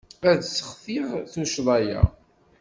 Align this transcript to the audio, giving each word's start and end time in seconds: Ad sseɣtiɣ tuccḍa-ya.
Ad 0.29 0.39
sseɣtiɣ 0.43 1.07
tuccḍa-ya. 1.31 2.01